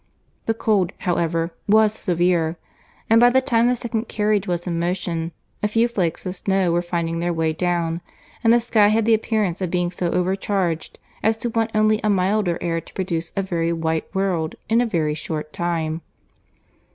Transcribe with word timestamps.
The 0.47 0.55
cold, 0.55 0.93
however, 0.97 1.51
was 1.69 1.93
severe; 1.93 2.57
and 3.07 3.21
by 3.21 3.29
the 3.29 3.39
time 3.39 3.67
the 3.67 3.75
second 3.75 4.07
carriage 4.07 4.47
was 4.47 4.65
in 4.65 4.79
motion, 4.79 5.31
a 5.61 5.67
few 5.67 5.87
flakes 5.87 6.25
of 6.25 6.35
snow 6.35 6.71
were 6.71 6.81
finding 6.81 7.19
their 7.19 7.31
way 7.31 7.53
down, 7.53 8.01
and 8.43 8.51
the 8.51 8.59
sky 8.59 8.87
had 8.87 9.05
the 9.05 9.13
appearance 9.13 9.61
of 9.61 9.69
being 9.69 9.91
so 9.91 10.07
overcharged 10.07 10.97
as 11.21 11.37
to 11.37 11.51
want 11.51 11.69
only 11.75 12.01
a 12.03 12.09
milder 12.09 12.57
air 12.61 12.81
to 12.81 12.93
produce 12.95 13.31
a 13.35 13.43
very 13.43 13.71
white 13.71 14.07
world 14.15 14.55
in 14.67 14.81
a 14.81 14.87
very 14.87 15.13
short 15.13 15.53
time. 15.53 16.01